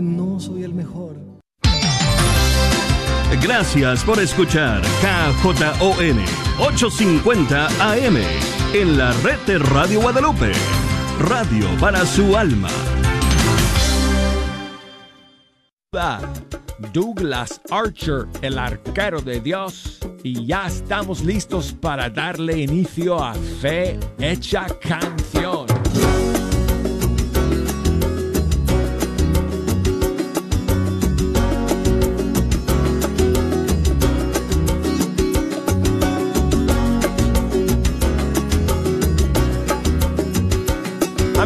[0.00, 1.16] no soy el mejor.
[3.42, 6.18] Gracias por escuchar KJON
[6.58, 8.16] 850 AM
[8.74, 10.52] en la red de Radio Guadalupe.
[11.20, 12.68] Radio para su alma.
[16.92, 23.98] Douglas Archer, el arquero de Dios, y ya estamos listos para darle inicio a Fe
[24.18, 25.67] Hecha Canción.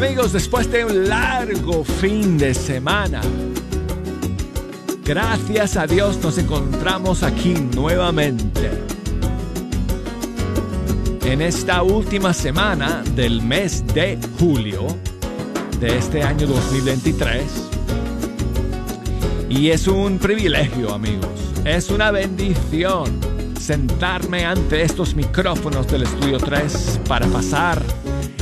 [0.05, 3.21] Amigos, después de un largo fin de semana,
[5.05, 8.69] gracias a Dios nos encontramos aquí nuevamente.
[11.25, 14.89] En esta última semana del mes de julio
[15.79, 17.45] de este año 2023.
[19.51, 21.31] Y es un privilegio, amigos.
[21.65, 23.21] Es una bendición
[23.57, 27.81] sentarme ante estos micrófonos del Estudio 3 para pasar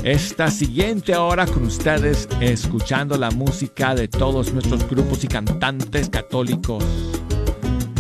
[0.03, 6.83] esta siguiente hora con ustedes escuchando la música de todos nuestros grupos y cantantes católicos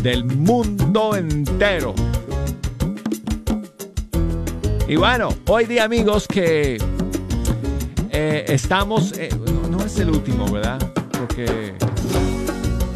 [0.03, 1.95] del mundo entero.
[4.89, 6.79] Y bueno, hoy día amigos que
[8.11, 9.29] eh, estamos, eh,
[9.71, 10.79] no, es el último, ¿verdad?
[11.13, 11.75] Porque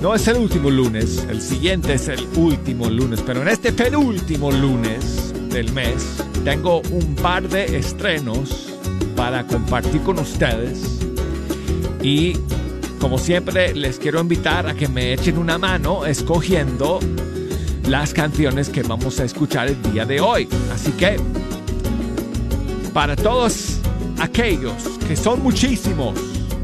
[0.00, 4.50] no es el último lunes, el siguiente es el último lunes, pero en este penúltimo
[4.50, 8.73] lunes del mes tengo un par de estrenos
[9.17, 10.98] para compartir con ustedes.
[12.03, 12.34] Y
[12.98, 17.01] como siempre les quiero invitar a que me echen una mano escogiendo
[17.89, 20.48] las canciones que vamos a escuchar el día de hoy.
[20.73, 21.17] Así que
[22.92, 23.79] para todos
[24.19, 24.75] aquellos
[25.07, 26.19] que son muchísimos,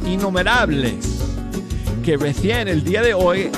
[0.06, 1.20] innumerables,
[2.02, 3.50] que recién el día de hoy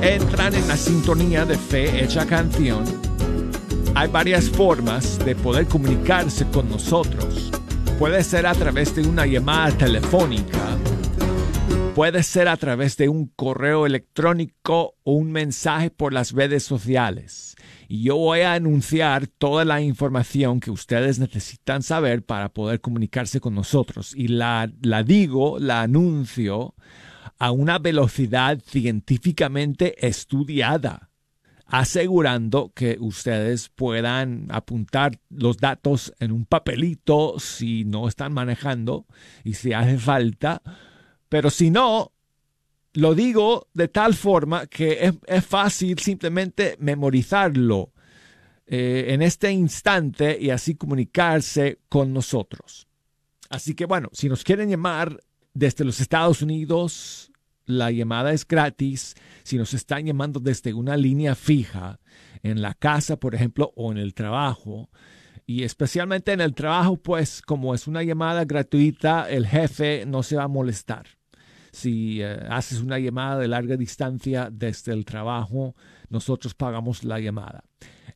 [0.00, 2.84] entran en la sintonía de fe hecha canción,
[3.94, 7.29] hay varias formas de poder comunicarse con nosotros.
[8.00, 10.78] Puede ser a través de una llamada telefónica,
[11.94, 17.56] puede ser a través de un correo electrónico o un mensaje por las redes sociales.
[17.88, 23.38] Y yo voy a anunciar toda la información que ustedes necesitan saber para poder comunicarse
[23.38, 24.14] con nosotros.
[24.16, 26.74] Y la, la digo, la anuncio
[27.38, 31.09] a una velocidad científicamente estudiada
[31.70, 39.06] asegurando que ustedes puedan apuntar los datos en un papelito si no están manejando
[39.44, 40.62] y si hace falta.
[41.28, 42.12] Pero si no,
[42.94, 47.92] lo digo de tal forma que es, fácil simplemente memorizarlo
[48.66, 52.88] eh, en este instante y así comunicarse con nosotros.
[53.48, 55.20] Así que bueno, si nos quieren llamar
[55.54, 57.29] desde los Estados Unidos,
[57.78, 59.14] la llamada es gratis.
[59.42, 62.00] Si nos están llamando desde una línea fija,
[62.42, 64.88] en la casa, por ejemplo, o en el trabajo,
[65.46, 70.36] y especialmente en el trabajo, pues como es una llamada gratuita, el jefe no se
[70.36, 71.06] va a molestar.
[71.72, 75.76] Si eh, haces una llamada de larga distancia desde el trabajo,
[76.08, 77.62] nosotros pagamos la llamada.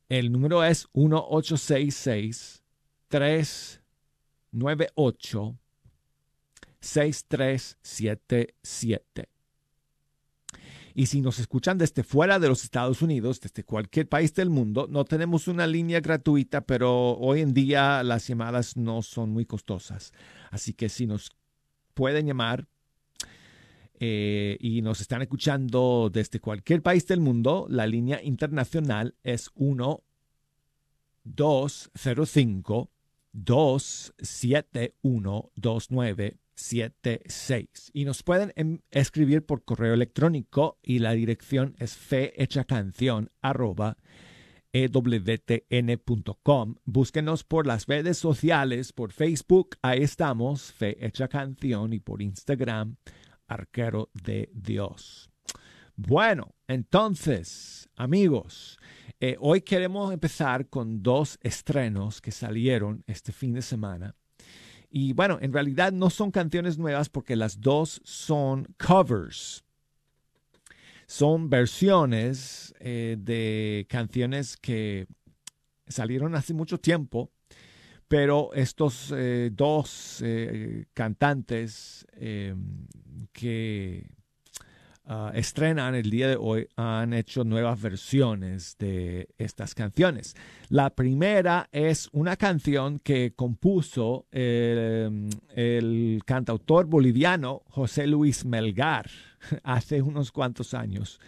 [0.09, 2.65] El número es 1866
[3.09, 5.59] 398
[6.81, 9.34] 6377.
[10.95, 14.87] Y si nos escuchan desde fuera de los Estados Unidos, desde cualquier país del mundo,
[14.89, 20.13] no tenemos una línea gratuita, pero hoy en día las llamadas no son muy costosas.
[20.53, 21.33] Así que si nos
[21.95, 22.69] pueden llamar
[23.99, 30.01] eh, y nos están escuchando desde cualquier país del mundo, la línea internacional es 1
[31.25, 32.91] 205
[33.33, 41.97] 271 29 76 y nos pueden em, escribir por correo electrónico y la dirección es
[41.97, 43.99] fehechacanción arroba
[44.75, 46.75] ewtn.com.
[46.85, 52.97] Búsquenos por las redes sociales, por Facebook, ahí estamos, Fe Hecha Canción, y por Instagram,
[53.47, 55.31] Arquero de Dios.
[55.97, 58.81] Bueno, entonces, amigos,
[59.21, 64.17] eh, hoy queremos empezar con dos estrenos que salieron este fin de semana.
[64.97, 69.65] Y bueno, en realidad no son canciones nuevas porque las dos son covers.
[71.09, 75.09] Son versiones eh, de canciones que
[75.89, 77.33] salieron hace mucho tiempo,
[78.07, 82.07] pero estos eh, dos eh, cantantes
[83.33, 84.07] que
[85.05, 90.35] ah, estrenan el día de hoy han hecho nuevas versiones de estas canciones.
[90.69, 99.11] La primera es una canción que compuso el, el cantautor boliviano José Luis Melgar
[99.63, 101.21] hace unos cuantos años.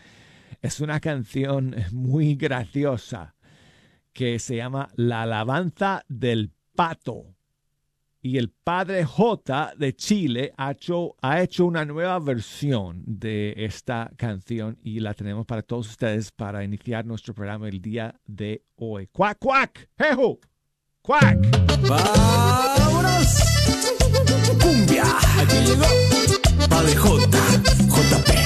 [0.63, 3.37] Es una canción muy graciosa
[4.13, 7.36] que se llama La alabanza del pato.
[8.27, 14.11] Y el padre J de Chile ha hecho, ha hecho una nueva versión de esta
[14.17, 19.07] canción y la tenemos para todos ustedes para iniciar nuestro programa el día de hoy.
[19.13, 19.89] ¡Cuac, cuac!
[19.97, 20.41] ¡Jejo!
[21.03, 21.39] ¡Cuac!
[21.89, 23.39] ¡Vámonos!
[24.61, 25.05] ¡Cumbia!
[25.39, 25.87] Aquí llegó
[26.69, 28.46] Padre J, JP.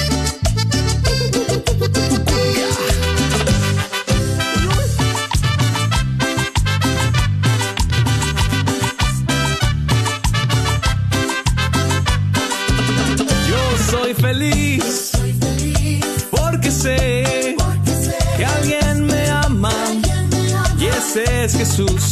[21.81, 22.10] Jesus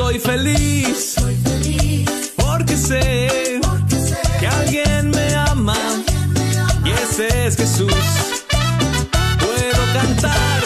[0.00, 1.14] Yo soy feliz
[2.34, 3.60] porque sé
[4.40, 5.76] que alguien me ama
[6.86, 7.92] y ese es Jesús.
[9.38, 10.62] Puedo cantar,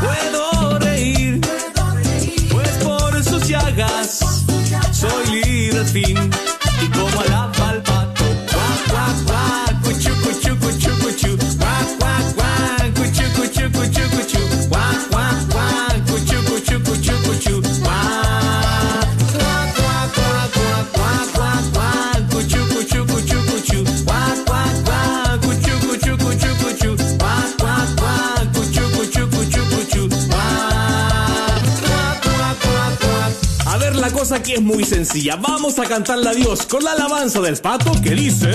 [0.00, 1.40] puedo reír,
[2.50, 4.18] pues por sus llagas
[4.90, 6.33] soy libre al.
[34.34, 35.36] Cosa aquí es muy sencilla.
[35.36, 38.50] Vamos a cantarle a Dios con la alabanza del pato que dice.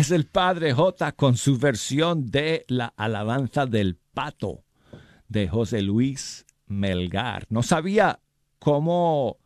[0.00, 4.64] Es, el padre J con su versión de la alabanza del pato
[5.28, 7.46] de José Luis Melgar.
[7.50, 8.20] No sabía
[8.58, 9.38] cómo,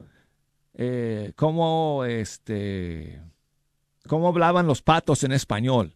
[0.75, 3.20] eh, cómo, este,
[4.06, 5.94] cómo hablaban los patos en español.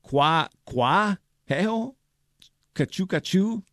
[0.00, 1.96] Cuá, cuá, jeo,
[2.72, 3.64] cachú.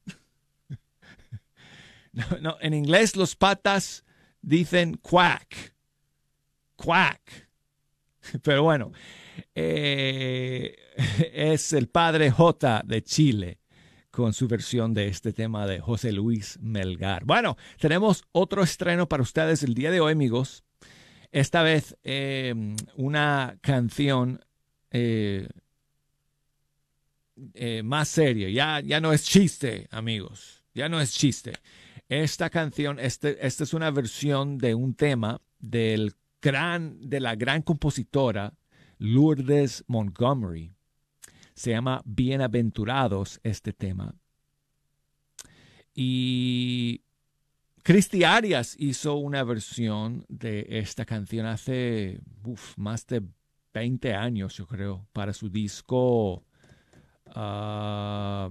[2.11, 4.03] No, no, en inglés los patas
[4.41, 5.75] dicen quack,
[6.75, 7.48] quack.
[8.43, 8.91] Pero bueno,
[9.55, 10.75] eh,
[11.33, 13.59] es el padre J de Chile
[14.11, 17.25] con su versión de este tema de José Luis Melgar.
[17.25, 20.63] Bueno, tenemos otro estreno para ustedes el día de hoy, amigos.
[21.31, 22.53] Esta vez eh,
[22.95, 24.43] una canción
[24.91, 25.47] eh,
[27.83, 28.49] más seria.
[28.49, 30.63] Ya, ya no es chiste, amigos.
[30.73, 31.53] Ya no es chiste.
[32.09, 37.61] Esta canción, este, esta es una versión de un tema del gran, de la gran
[37.61, 38.53] compositora
[38.97, 40.73] Lourdes Montgomery.
[41.53, 44.15] Se llama Bienaventurados este tema.
[45.93, 47.01] Y
[47.83, 52.21] Cristi Arias hizo una versión de esta canción hace
[52.77, 53.23] más de
[53.73, 56.45] 20 años, yo creo, para su disco.
[57.27, 58.49] Ah,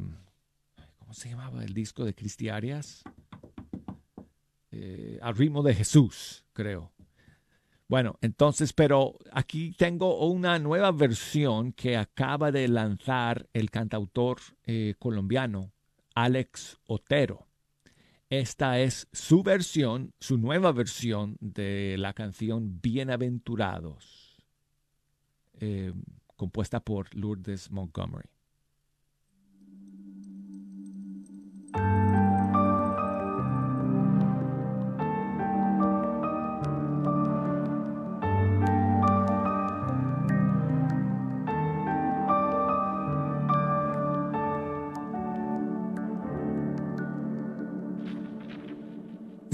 [0.99, 3.03] ¿Cómo se llamaba el disco de Cristi Arias?
[4.71, 6.93] Eh, al ritmo de Jesús, creo.
[7.89, 14.95] Bueno, entonces, pero aquí tengo una nueva versión que acaba de lanzar el cantautor eh,
[14.99, 15.73] colombiano
[16.15, 17.47] Alex Otero.
[18.29, 24.45] Esta es su versión, su nueva versión de la canción Bienaventurados,
[25.59, 25.95] eh,
[26.37, 28.29] compuesta por Lourdes Montgomery.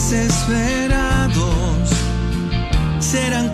[0.00, 1.90] desesperados.
[3.00, 3.49] Serán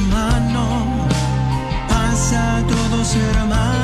[0.00, 0.64] humano
[1.88, 3.79] pasa a todos hermanos.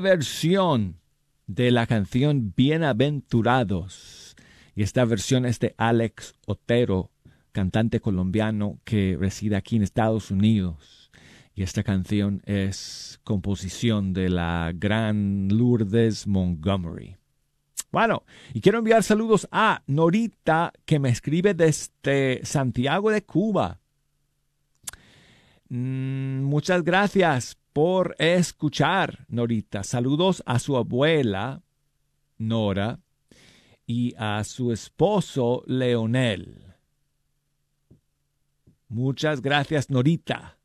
[0.00, 1.00] Versión
[1.46, 4.36] de la canción Bienaventurados.
[4.74, 7.10] Y esta versión es de Alex Otero,
[7.52, 11.10] cantante colombiano que reside aquí en Estados Unidos.
[11.54, 17.16] Y esta canción es composición de la gran Lourdes Montgomery.
[17.90, 23.80] Bueno, y quiero enviar saludos a Norita, que me escribe desde Santiago de Cuba.
[25.70, 29.84] Mm, muchas gracias por escuchar, Norita.
[29.84, 31.62] Saludos a su abuela,
[32.38, 33.00] Nora,
[33.86, 36.72] y a su esposo, Leonel.
[38.88, 40.56] Muchas gracias, Norita.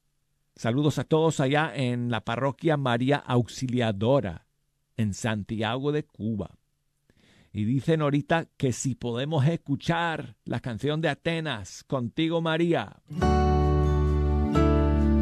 [0.55, 4.47] Saludos a todos allá en la parroquia María Auxiliadora,
[4.95, 6.59] en Santiago de Cuba.
[7.51, 13.01] Y dice Norita que si podemos escuchar la canción de Atenas, contigo María.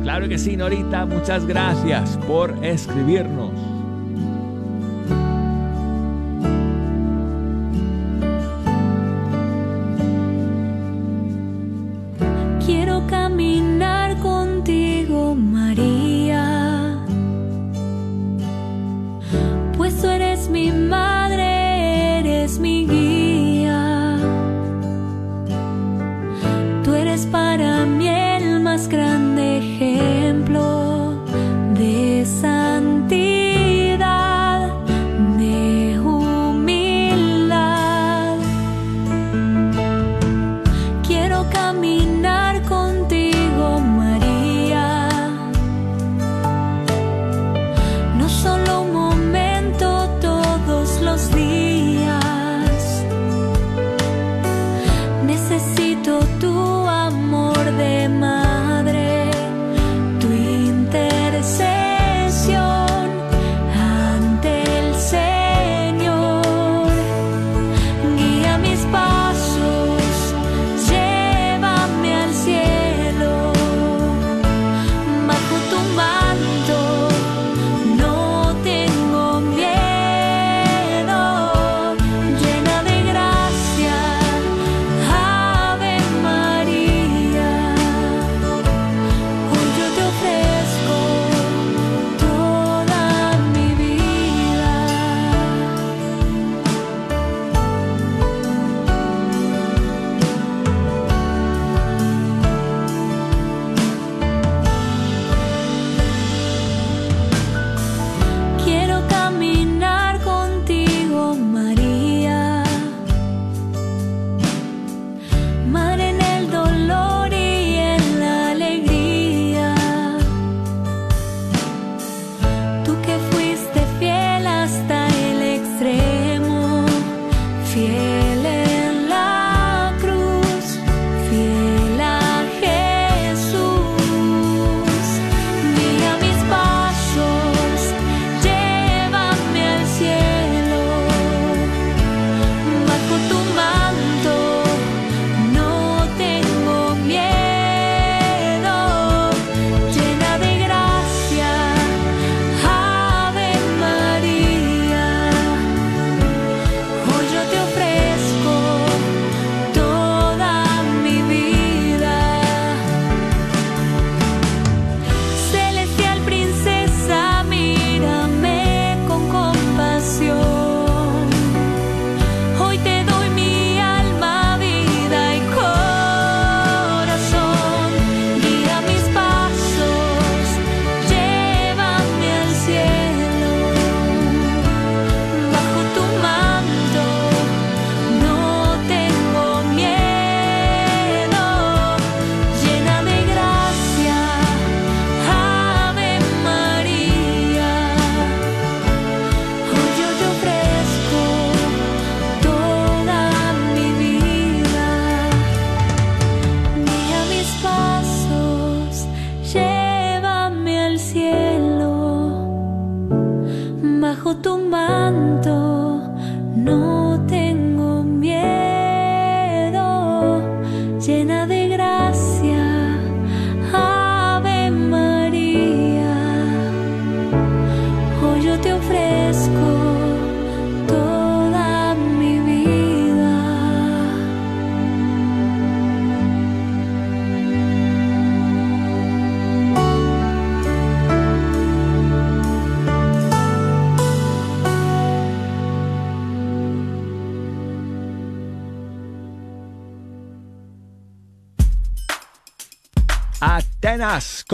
[0.10, 3.79] Claro que sí, Norita, muchas gracias por escribirnos.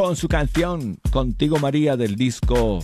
[0.06, 2.78] Con su canción Contigo María del disco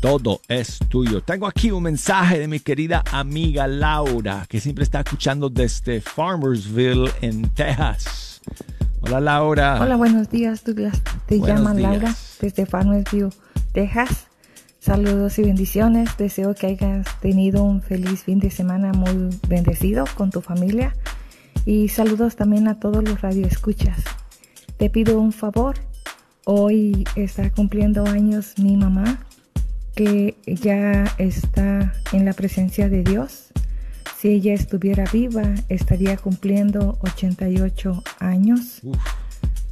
[0.00, 1.22] Todo es tuyo.
[1.22, 7.12] Tengo aquí un mensaje de mi querida amiga Laura, que siempre está escuchando desde Farmersville
[7.20, 8.40] en Texas.
[9.02, 9.82] Hola Laura.
[9.82, 10.64] Hola, buenos días.
[10.64, 11.02] Douglas.
[11.26, 11.92] Te Buenos llaman días.
[11.92, 13.34] Laura desde Farmersville,
[13.74, 14.28] Texas.
[14.78, 16.16] Saludos y bendiciones.
[16.16, 20.96] Deseo que hayas tenido un feliz fin de semana muy bendecido con tu familia.
[21.66, 24.02] Y saludos también a todos los radioescuchas.
[24.78, 25.76] Te pido un favor.
[26.48, 29.26] Hoy está cumpliendo años mi mamá,
[29.96, 33.48] que ya está en la presencia de Dios.
[34.16, 38.96] Si ella estuviera viva, estaría cumpliendo 88 años Uf,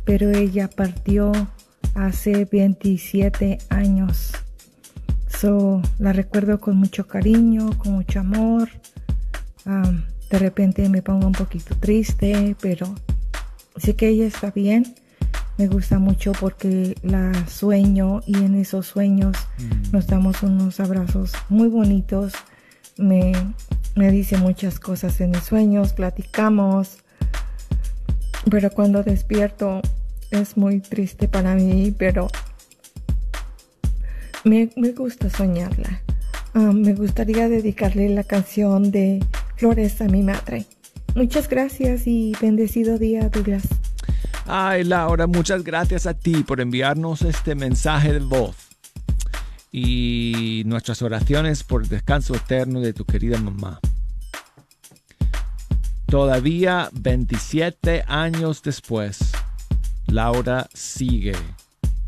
[0.05, 1.31] pero ella partió
[1.95, 4.33] hace 27 años.
[5.29, 8.69] So, la recuerdo con mucho cariño, con mucho amor.
[9.65, 12.93] Am, de repente me pongo un poquito triste, pero
[13.77, 14.97] sé que ella está bien.
[15.57, 19.37] Me gusta mucho porque la sueño y en esos sueños
[19.93, 22.33] nos damos unos abrazos muy bonitos.
[22.97, 23.33] Me,
[23.95, 26.99] me dice muchas cosas en mis sueños, platicamos.
[28.51, 29.81] Pero cuando despierto
[30.31, 32.27] es muy triste para mí, pero
[34.43, 36.03] me, me gusta soñarla.
[36.53, 39.25] Ah, me gustaría dedicarle la canción de
[39.57, 40.67] Flores a mi madre.
[41.15, 43.63] Muchas gracias y bendecido día, Douglas.
[44.47, 48.55] Ay, Laura, muchas gracias a ti por enviarnos este mensaje de voz.
[49.73, 53.81] Y nuestras oraciones por el descanso eterno de tu querida mamá.
[56.07, 59.33] Todavía 27 años después,
[60.09, 61.35] Laura sigue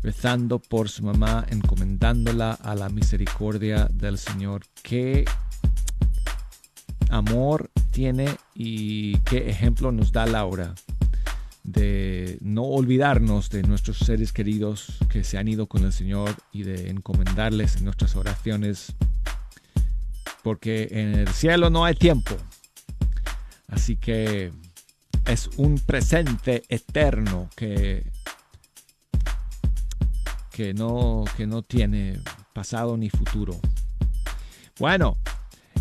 [0.03, 4.61] rezando por su mamá, encomendándola a la misericordia del Señor.
[4.83, 5.25] Qué
[7.09, 10.75] amor tiene y qué ejemplo nos da Laura
[11.67, 16.63] de no olvidarnos de nuestros seres queridos que se han ido con el Señor y
[16.63, 18.95] de encomendarles en nuestras oraciones,
[20.43, 22.37] porque en el cielo no hay tiempo.
[23.67, 24.53] Así que
[25.25, 28.09] es un presente eterno que,
[30.49, 32.21] que, no, que no tiene
[32.53, 33.59] pasado ni futuro.
[34.79, 35.17] Bueno,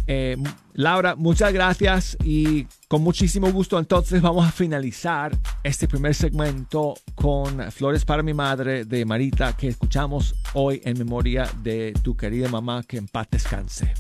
[0.06, 0.36] eh,
[0.74, 7.72] Laura, muchas gracias y con muchísimo gusto entonces vamos a finalizar este primer segmento con
[7.72, 12.82] Flores para mi madre de Marita que escuchamos hoy en memoria de tu querida mamá
[12.86, 13.94] que en paz descanse.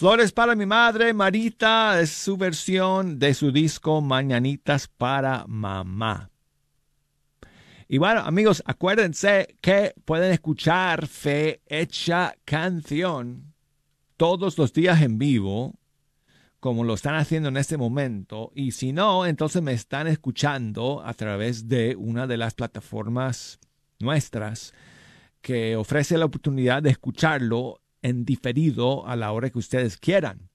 [0.00, 6.30] Flores para mi madre, Marita, es su versión de su disco Mañanitas para mamá.
[7.86, 13.52] Y bueno, amigos, acuérdense que pueden escuchar Fe Hecha Canción
[14.16, 15.74] todos los días en vivo,
[16.60, 18.52] como lo están haciendo en este momento.
[18.54, 23.60] Y si no, entonces me están escuchando a través de una de las plataformas
[23.98, 24.72] nuestras
[25.42, 30.50] que ofrece la oportunidad de escucharlo en diferido a la hora que ustedes quieran.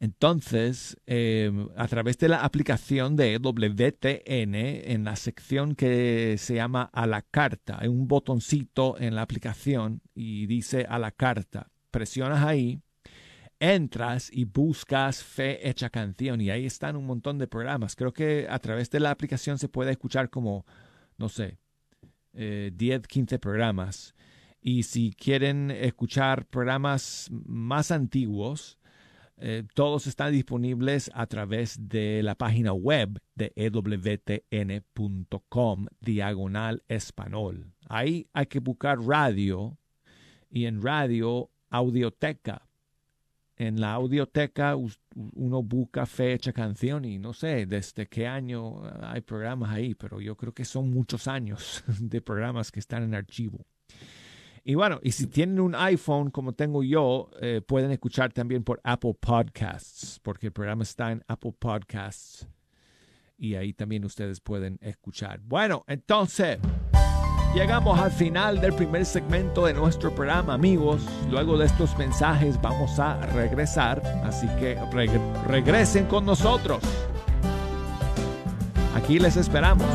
[0.00, 6.88] Entonces, eh, a través de la aplicación de WTN, en la sección que se llama
[6.94, 11.70] a la carta, hay un botoncito en la aplicación y dice a la carta.
[11.90, 12.80] Presionas ahí,
[13.58, 17.94] entras y buscas Fe Hecha Canción y ahí están un montón de programas.
[17.94, 20.64] Creo que a través de la aplicación se puede escuchar como,
[21.18, 21.58] no sé,
[22.32, 24.14] 10, eh, 15 programas.
[24.62, 28.78] Y si quieren escuchar programas más antiguos,
[29.42, 34.26] eh, todos están disponibles a través de la página web de ewtn.com,
[36.00, 37.72] diagonal español.
[37.88, 39.78] Ahí hay que buscar radio
[40.50, 42.66] y en radio audioteca.
[43.56, 49.70] En la audioteca uno busca fecha, canción y no sé desde qué año hay programas
[49.70, 53.64] ahí, pero yo creo que son muchos años de programas que están en archivo.
[54.64, 58.80] Y bueno, y si tienen un iPhone como tengo yo, eh, pueden escuchar también por
[58.84, 62.46] Apple Podcasts, porque el programa está en Apple Podcasts.
[63.38, 65.40] Y ahí también ustedes pueden escuchar.
[65.40, 66.58] Bueno, entonces,
[67.54, 71.02] llegamos al final del primer segmento de nuestro programa, amigos.
[71.30, 74.76] Luego de estos mensajes vamos a regresar, así que
[75.48, 76.82] regresen con nosotros.
[78.94, 79.86] Aquí les esperamos.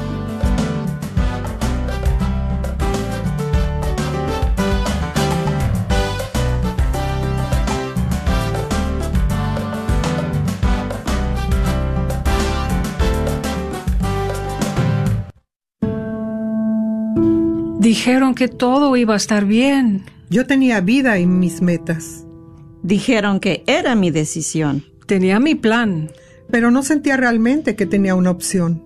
[17.85, 20.05] Dijeron que todo iba a estar bien.
[20.31, 22.25] Yo tenía vida y mis metas.
[22.81, 24.83] Dijeron que era mi decisión.
[25.05, 26.09] Tenía mi plan.
[26.49, 28.83] Pero no sentía realmente que tenía una opción.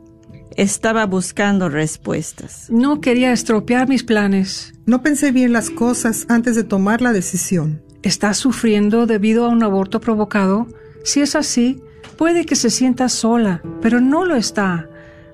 [0.58, 2.70] Estaba buscando respuestas.
[2.70, 4.74] No quería estropear mis planes.
[4.86, 7.82] No pensé bien las cosas antes de tomar la decisión.
[8.04, 10.68] ¿Estás sufriendo debido a un aborto provocado?
[11.06, 11.82] Si es así,
[12.18, 14.90] puede que se sienta sola, pero no lo está.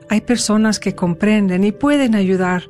[0.07, 2.69] Hay personas que comprenden y pueden ayudar.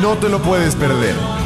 [0.00, 1.45] No te lo puedes perder.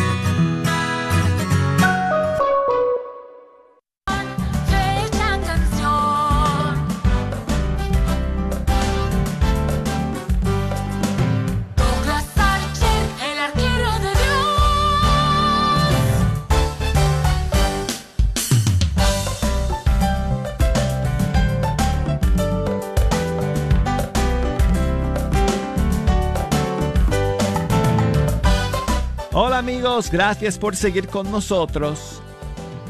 [30.11, 32.21] Gracias por seguir con nosotros.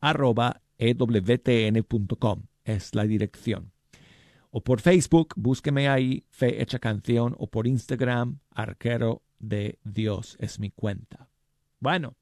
[0.01, 2.43] arroba ewtn.com.
[2.65, 3.73] Es la dirección.
[4.51, 10.61] O por Facebook, búsqueme ahí, Fe Hecha Canción, o por Instagram, Arquero de Dios es
[10.61, 11.31] mi cuenta.
[11.81, 12.17] Bueno,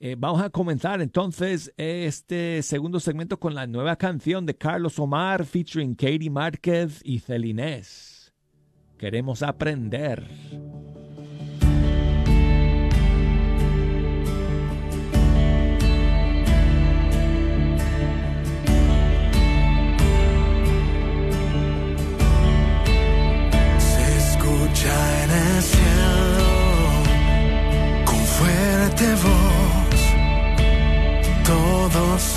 [0.00, 5.44] eh, vamos a comenzar entonces este segundo segmento con la nueva canción de Carlos Omar
[5.44, 8.32] featuring Katie Márquez y Celinés.
[8.96, 10.24] Queremos aprender.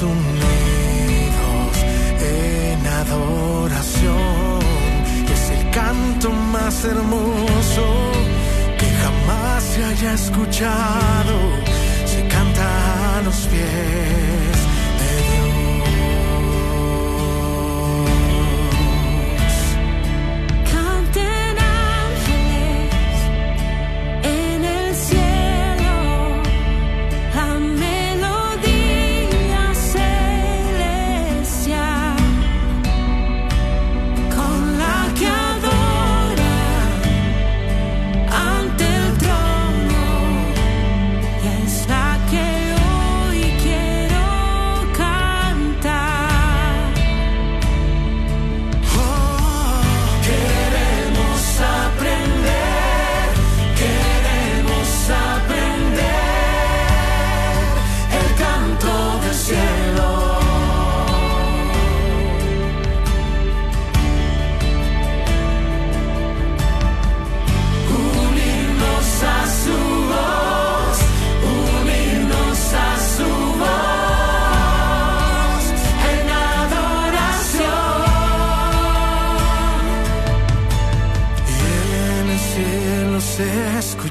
[0.04, 1.74] Unidos
[2.20, 4.60] en adoración.
[5.34, 7.86] Es el canto más hermoso
[8.80, 11.36] que jamás se haya escuchado.
[12.06, 14.51] Se canta a los pies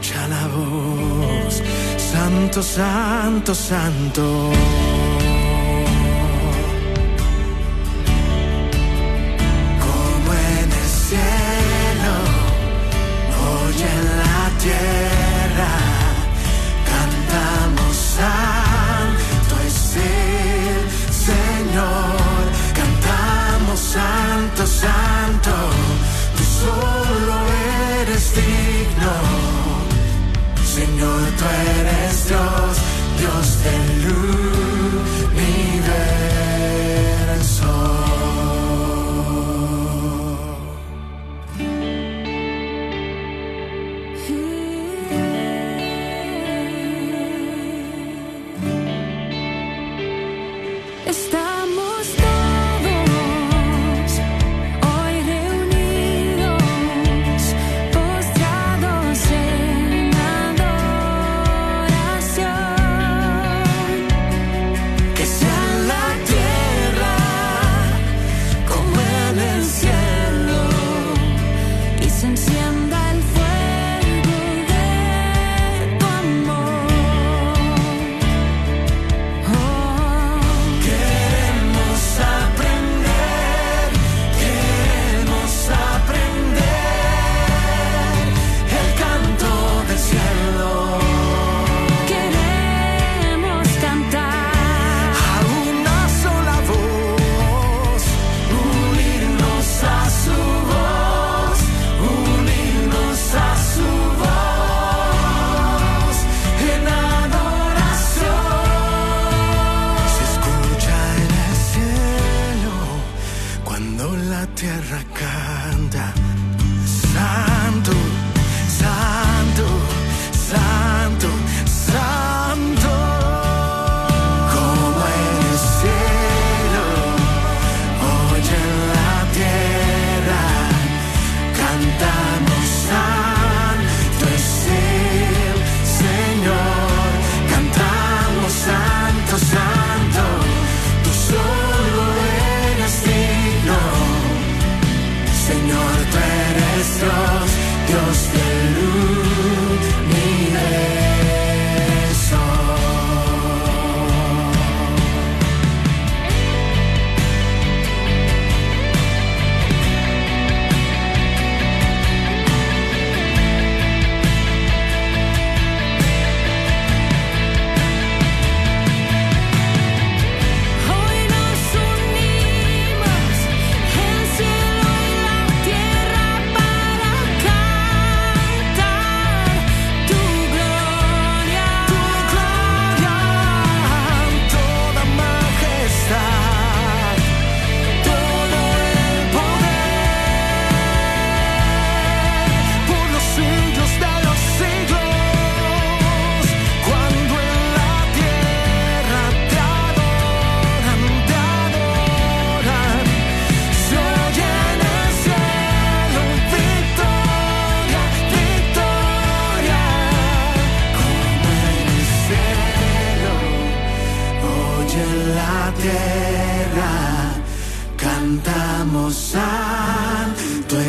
[0.01, 1.63] escucha la voz,
[1.97, 5.10] Santo, Santo, Santo.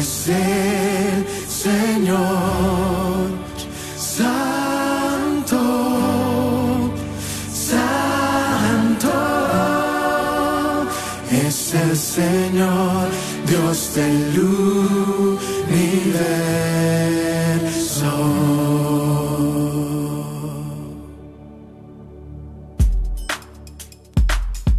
[0.02, 3.30] Es el Señor.
[3.98, 5.58] Santo,
[7.54, 9.12] santo
[11.32, 13.10] es el Señor,
[13.46, 14.40] Dios del
[15.70, 16.02] universo.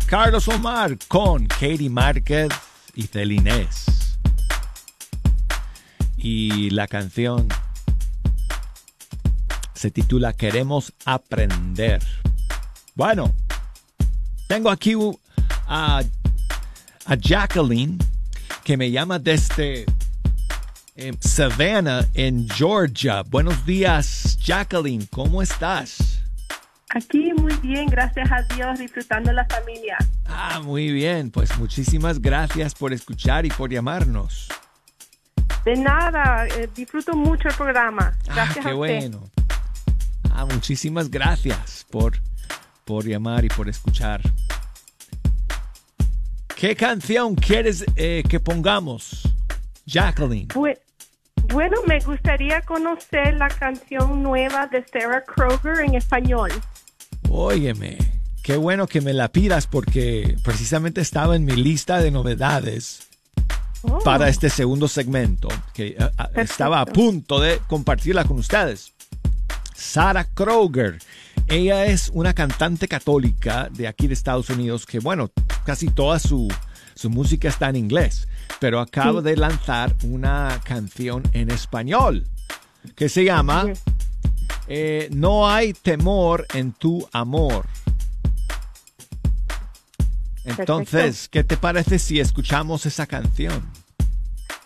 [0.07, 2.49] Carlos Omar con Katie Márquez
[2.95, 3.92] y Celinés.
[6.23, 7.49] Y la canción
[9.75, 12.01] se titula Queremos aprender.
[12.95, 13.35] Bueno,
[14.47, 14.95] tengo aquí
[15.67, 16.03] a,
[17.07, 17.99] a Jacqueline
[18.63, 19.85] que me llama desde
[20.95, 23.23] eh, Savannah en Georgia.
[23.23, 26.23] Buenos días, Jacqueline, ¿cómo estás?
[26.95, 29.97] Aquí muy bien, gracias a Dios, disfrutando la familia.
[30.27, 31.31] Ah, muy bien.
[31.31, 34.49] Pues muchísimas gracias por escuchar y por llamarnos.
[35.65, 38.13] De nada, eh, disfruto mucho el programa.
[38.29, 39.11] Ah, Gracias qué a usted.
[39.11, 39.31] bueno.
[40.35, 42.15] Ah, muchísimas gracias por,
[42.85, 44.21] por llamar y por escuchar.
[46.57, 49.23] ¿Qué canción quieres eh, que pongamos,
[49.87, 50.49] Jacqueline?
[50.49, 50.79] Bu-
[51.53, 56.51] bueno, me gustaría conocer la canción nueva de Sarah Kroger en español.
[57.29, 57.99] Óyeme,
[58.43, 63.09] qué bueno que me la pidas porque precisamente estaba en mi lista de novedades
[63.85, 63.99] Oh.
[64.01, 68.93] para este segundo segmento, que ah, ah, estaba a punto de compartirla con ustedes.
[69.75, 70.99] Sarah Kroger.
[71.49, 75.31] Ella es una cantante católica de aquí de Estados Unidos que, bueno,
[75.65, 76.47] casi toda su,
[76.95, 78.29] su música está en inglés,
[78.61, 79.25] pero acaba Sí.
[79.27, 82.25] de lanzar una canción en español
[82.95, 83.67] que se llama
[84.69, 87.67] eh, No hay temor en tu amor.
[90.45, 93.71] Entonces, ¿qué te parece si escuchamos esa canción?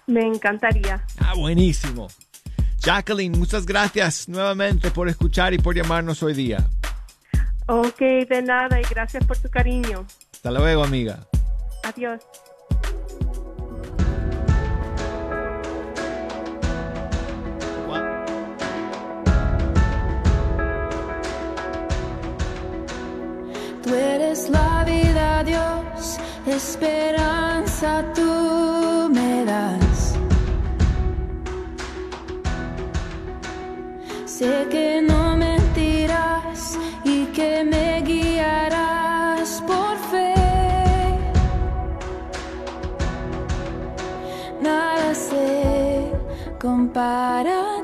[0.06, 1.04] Me encantaría.
[1.18, 2.08] Ah, buenísimo.
[2.78, 6.64] Jacqueline, muchas gracias nuevamente por escuchar y por llamarnos hoy día.
[7.66, 10.06] Ok, de nada y gracias por tu cariño.
[10.32, 11.26] Hasta luego, amiga.
[11.82, 12.20] Adiós.
[23.82, 24.65] Tú eres la
[26.46, 30.14] esperanza tú me das.
[34.24, 40.34] Sé que no mentirás y que me guiarás por fe.
[44.60, 46.12] Nada se
[46.60, 47.75] compara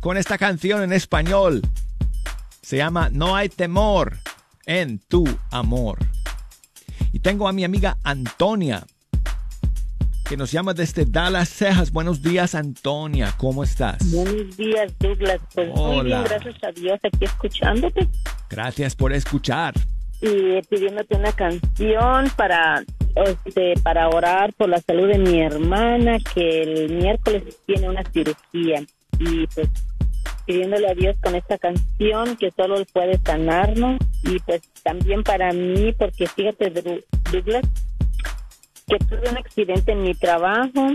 [0.00, 1.60] Con esta canción en español.
[2.62, 4.18] Se llama No hay temor
[4.66, 5.98] en tu amor.
[7.12, 8.84] Y tengo a mi amiga Antonia,
[10.28, 11.90] que nos llama desde Dallas, Texas.
[11.90, 13.34] Buenos días, Antonia.
[13.38, 14.08] ¿Cómo estás?
[14.12, 15.40] Buenos días, Douglas.
[15.52, 16.22] Pues muy bien, Hola.
[16.22, 18.08] gracias a Dios, aquí escuchándote
[18.48, 19.74] Gracias por escuchar.
[20.20, 22.84] y pidiéndote una canción para
[23.14, 28.84] este para orar por la salud de mi hermana que el miércoles tiene una cirugía.
[29.18, 29.68] Y pues
[30.46, 33.98] pidiéndole a Dios con esta canción que solo él puede sanarnos.
[34.24, 36.70] Y pues también para mí porque fíjate
[37.30, 37.62] Douglas
[38.88, 40.88] que tuve un accidente en mi trabajo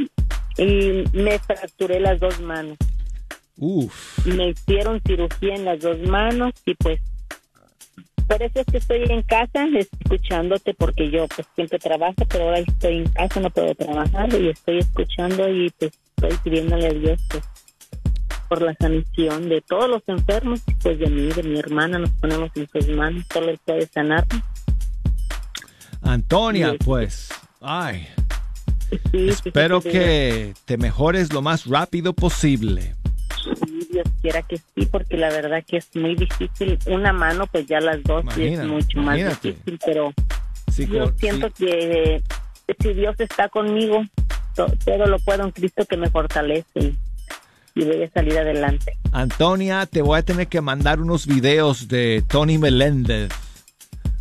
[0.57, 2.77] y me fracturé las dos manos.
[3.59, 4.25] Uf.
[4.27, 6.99] me hicieron cirugía en las dos manos y pues
[8.27, 12.59] por eso es que estoy en casa escuchándote porque yo pues siempre trabajo pero ahora
[12.59, 17.19] estoy en casa no puedo trabajar y estoy escuchando y pues estoy pidiéndole a Dios
[17.29, 17.43] pues,
[18.49, 22.49] por la sanación de todos los enfermos pues de mí de mi hermana nos ponemos
[22.55, 24.41] en sus manos solo él puede sanarnos
[26.01, 26.77] Antonia, Sí.
[26.85, 27.29] pues,
[27.61, 28.07] ay,
[29.11, 32.95] Sí, espero que te mejores lo más rápido posible.
[33.91, 36.77] Dios quiera que sí, porque la verdad que es muy difícil.
[36.87, 39.47] Una mano, pues ya las dos Imagina- es mucho más imagínate.
[39.49, 40.13] difícil, pero
[40.71, 42.21] Sí, yo siento que eh,
[42.81, 44.03] si Dios está conmigo,
[44.55, 46.95] to- todo lo puedo en Cristo que me fortalece y,
[47.75, 48.97] y voy a salir adelante.
[49.11, 53.29] Antonia, te voy a tener que mandar unos videos de Tony Meléndez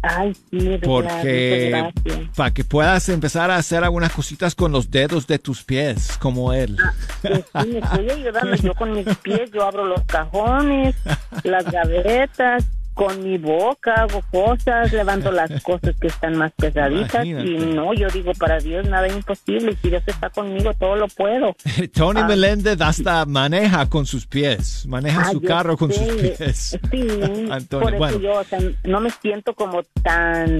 [0.08, 2.28] Ay, sí, porque gracias.
[2.36, 6.52] para que puedas empezar a hacer algunas cositas con los dedos de tus pies, como
[6.52, 6.76] él.
[7.22, 10.94] Pues sí, me estoy ayudando yo con mis pies, yo abro los cajones,
[11.42, 12.64] las gavetas,
[12.96, 17.46] con mi boca hago cosas, levanto las cosas que están más pesaditas Imagínate.
[17.70, 20.96] y no, yo digo para Dios nada es imposible y si Dios está conmigo todo
[20.96, 21.54] lo puedo.
[21.94, 22.26] Tony Ah.
[22.26, 26.78] Meléndez hasta maneja con sus pies, maneja Ah, su carro con sus pies.
[26.90, 27.06] Sí,
[27.50, 28.18] Antonio, por eso bueno.
[28.18, 30.58] yo, o sea, no me siento como tan,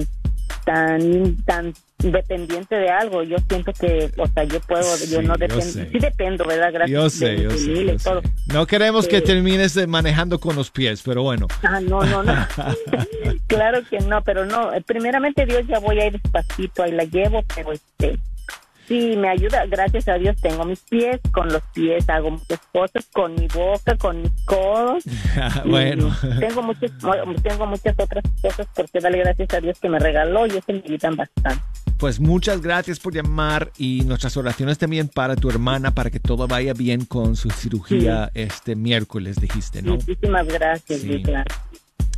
[0.63, 3.23] tan, tan dependiente de algo.
[3.23, 5.63] Yo siento que, o sea, yo puedo, Sí, yo no dependo.
[5.63, 6.71] Sí dependo, ¿verdad?
[6.71, 6.91] Gracias.
[6.91, 8.53] Yo sé, de yo sé, y.
[8.53, 9.23] No queremos que Sí.
[9.25, 11.47] termines manejando con los pies, pero bueno.
[11.63, 12.33] Ah, no, no, no.
[13.47, 14.73] claro que no, pero no.
[14.73, 18.17] eh, Primeramente Dios ya voy a ir despacito, ahí la llevo, pero este,
[18.87, 19.65] sí, me ayuda.
[19.65, 23.95] Gracias a Dios tengo mis pies, con los pies hago muchas cosas, con mi boca,
[23.97, 25.03] con mis codos.
[25.65, 26.15] y bueno.
[26.39, 26.91] Tengo muchas,
[27.43, 30.83] tengo muchas otras cosas porque darle gracias a Dios que me regaló y eso me
[30.85, 31.61] ayudan bastante.
[31.97, 36.47] Pues muchas gracias por llamar y nuestras oraciones también para tu hermana para que todo
[36.47, 39.95] vaya bien con su cirugía este miércoles, dijiste, ¿no?
[39.95, 41.23] Muchísimas gracias, Sí.
[41.23, 41.53] Claro.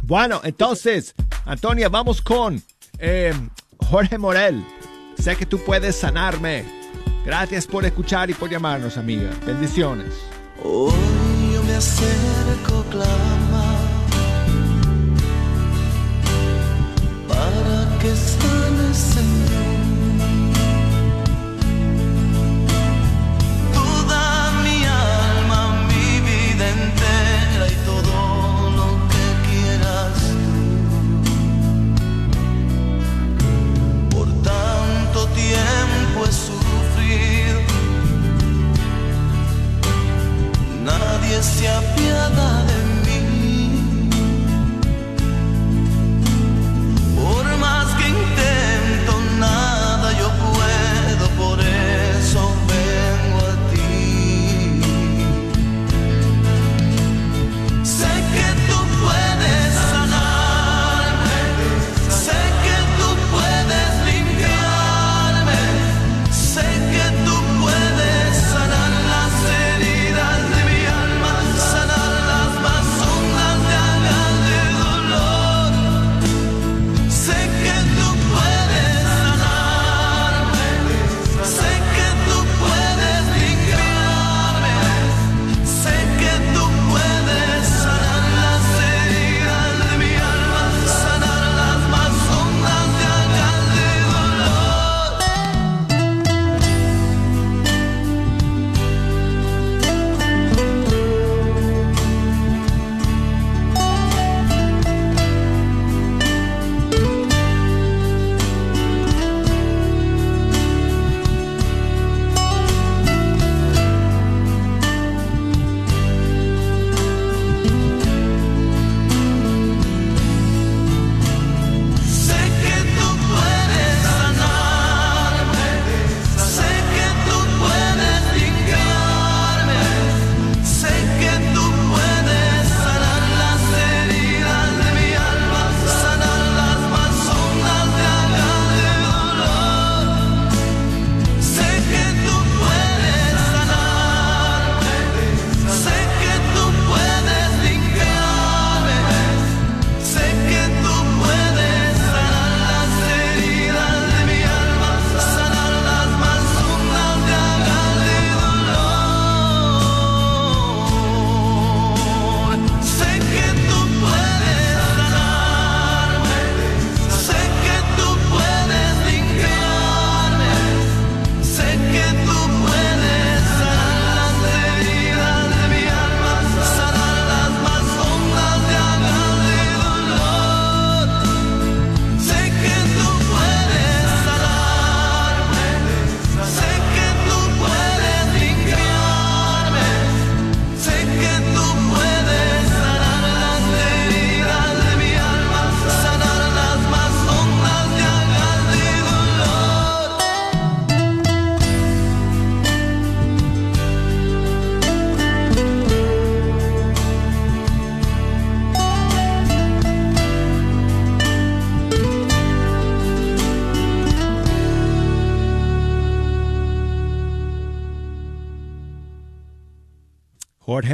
[0.03, 1.15] Bueno, entonces,
[1.45, 2.61] Antonia, vamos con
[2.99, 3.33] eh,
[3.77, 4.63] Jorge Morel.
[5.19, 6.63] Sé que tú puedes sanarme.
[7.25, 9.29] Gracias por escuchar y por llamarnos, amiga.
[9.45, 10.13] Bendiciones.
[10.63, 10.93] Hoy
[11.53, 13.75] yo me acerco, clama,
[17.27, 19.78] para que Señor.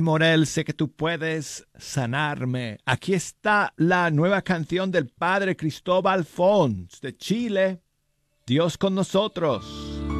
[0.05, 2.77] Morel, sé que tú puedes sanarme.
[2.85, 7.81] Aquí está la nueva canción del padre Cristóbal Fons de Chile.
[8.45, 10.14] Dios con nosotros.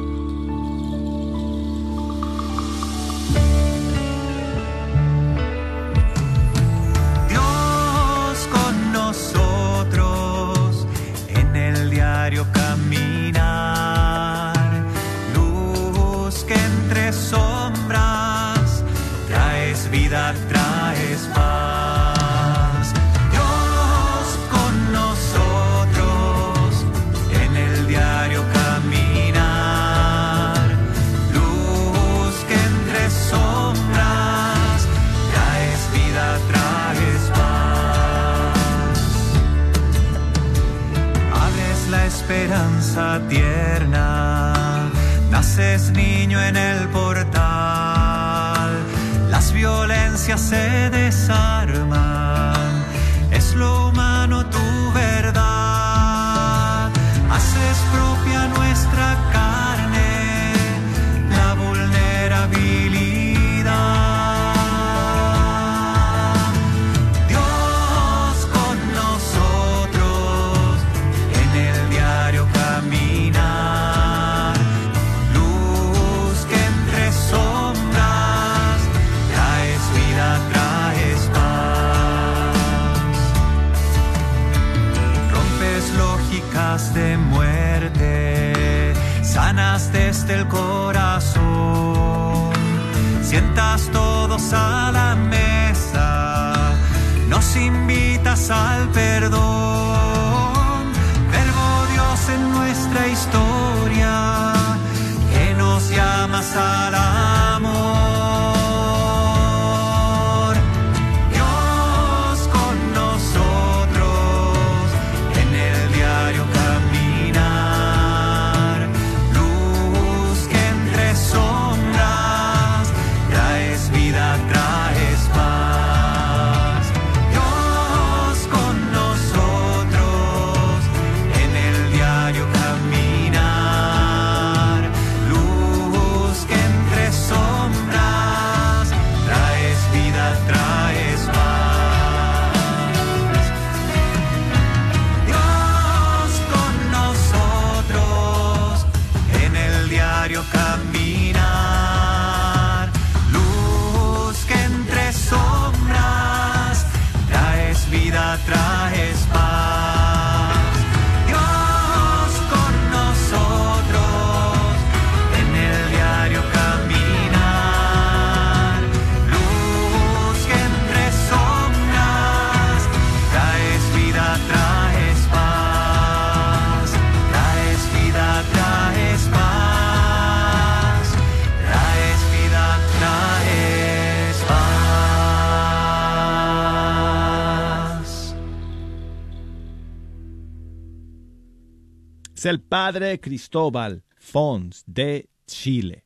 [192.46, 196.04] El padre Cristóbal Fons de Chile.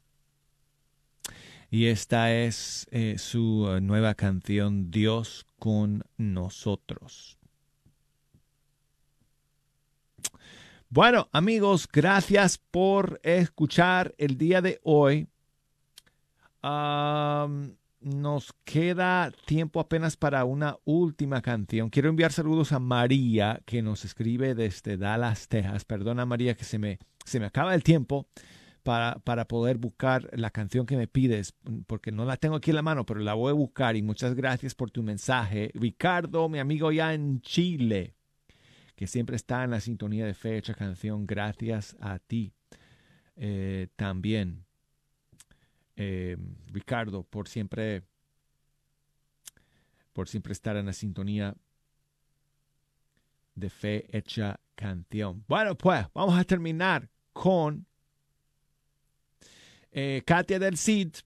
[1.70, 7.38] Y esta es eh, su eh, nueva canción Dios con nosotros.
[10.88, 15.28] Bueno, amigos, gracias por escuchar el día de hoy.
[18.00, 21.90] Nos queda tiempo apenas para una última canción.
[21.90, 25.84] Quiero enviar saludos a María, que nos escribe desde Dallas, Texas.
[25.84, 28.26] Perdona, María, que se me, se me acaba el tiempo
[28.82, 31.54] para, para poder buscar la canción que me pides,
[31.86, 33.96] porque no la tengo aquí en la mano, pero la voy a buscar.
[33.96, 35.70] Y muchas gracias por tu mensaje.
[35.74, 38.14] Ricardo, mi amigo ya en Chile,
[38.96, 41.26] que siempre está en la sintonía de fecha canción.
[41.26, 42.54] Gracias a ti
[43.36, 44.64] eh, también
[46.02, 46.34] eh,
[46.72, 48.02] Ricardo, por siempre,
[50.14, 51.54] por siempre estar en la sintonía
[53.54, 55.44] de fe hecha canción.
[55.46, 57.84] Bueno, pues vamos a terminar con
[59.92, 61.16] eh, Katia del Cid.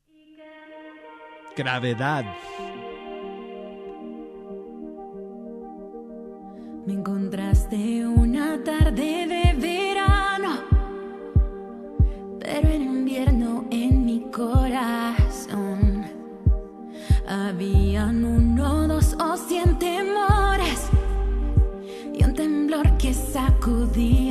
[1.57, 2.25] Gravedad.
[6.85, 9.34] Me encontraste una tarde de
[23.65, 24.24] que sacudía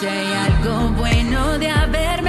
[0.00, 2.19] si hay algo bueno de haberme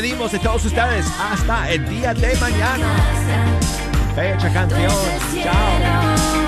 [0.00, 2.86] despedimos de todos ustedes hasta el día de mañana.
[4.14, 4.92] Fecha canción.
[5.42, 6.38] Chao.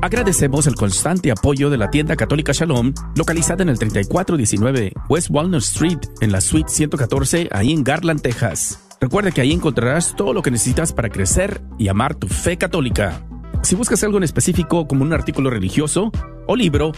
[0.00, 5.60] Agradecemos el constante apoyo de la tienda católica Shalom, localizada en el 3419 West Walnut
[5.60, 8.87] Street, en la suite 114, ahí en Garland, Texas.
[9.00, 13.22] Recuerda que ahí encontrarás todo lo que necesitas para crecer y amar tu fe católica.
[13.62, 16.10] Si buscas algo en específico como un artículo religioso
[16.46, 16.90] o libro,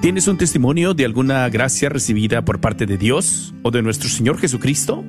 [0.00, 4.38] ¿Tienes un testimonio de alguna gracia recibida por parte de Dios o de nuestro Señor
[4.38, 5.02] Jesucristo?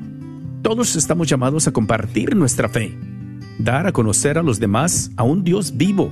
[0.68, 2.94] Todos estamos llamados a compartir nuestra fe,
[3.58, 6.12] dar a conocer a los demás a un Dios vivo,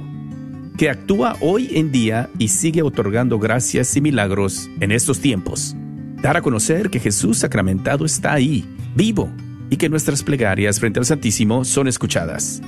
[0.77, 5.75] que actúa hoy en día y sigue otorgando gracias y milagros en estos tiempos.
[6.21, 8.63] Dar a conocer que Jesús sacramentado está ahí,
[8.95, 9.29] vivo,
[9.69, 12.61] y que nuestras plegarias frente al Santísimo son escuchadas.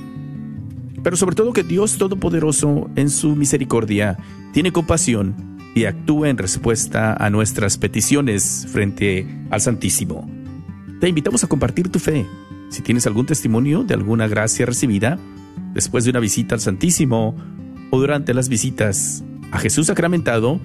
[1.02, 4.18] Pero sobre todo que Dios Todopoderoso, en su misericordia,
[4.52, 10.28] tiene compasión y actúa en respuesta a nuestras peticiones frente al Santísimo.
[11.00, 12.26] Te invitamos a compartir tu fe.
[12.70, 15.16] Si tienes algún testimonio de alguna gracia recibida
[15.72, 17.36] después de una visita al Santísimo
[17.90, 19.22] o durante las visitas
[19.52, 20.58] a Jesús sacramentado,